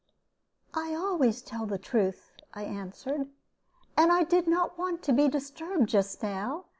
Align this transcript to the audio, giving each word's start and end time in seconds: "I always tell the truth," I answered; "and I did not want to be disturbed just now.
"I 0.73 0.95
always 0.95 1.43
tell 1.43 1.67
the 1.67 1.77
truth," 1.77 2.31
I 2.55 2.63
answered; 2.63 3.27
"and 3.95 4.11
I 4.11 4.23
did 4.23 4.47
not 4.47 4.75
want 4.79 5.03
to 5.03 5.13
be 5.13 5.27
disturbed 5.27 5.89
just 5.89 6.23
now. 6.23 6.65